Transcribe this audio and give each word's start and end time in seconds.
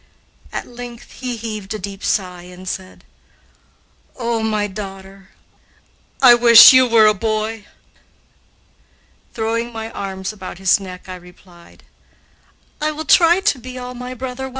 At 0.51 0.65
length 0.65 1.11
he 1.11 1.37
heaved 1.37 1.75
a 1.75 1.77
deep 1.77 2.03
sigh 2.03 2.41
and 2.41 2.67
said: 2.67 3.03
"Oh, 4.15 4.41
my 4.41 4.65
daughter, 4.65 5.29
I 6.23 6.33
wish 6.33 6.73
you 6.73 6.87
were 6.87 7.05
a 7.05 7.13
boy!" 7.13 7.67
Throwing 9.35 9.71
my 9.71 9.91
arms 9.91 10.33
about 10.33 10.57
his 10.57 10.79
neck, 10.79 11.07
I 11.07 11.13
replied: 11.15 11.83
"I 12.81 12.89
will 12.89 13.05
try 13.05 13.41
to 13.41 13.59
be 13.59 13.77
all 13.77 13.93
my 13.93 14.15
brother 14.15 14.45
was." 14.49 14.49